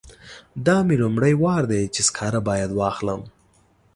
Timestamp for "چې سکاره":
1.93-2.39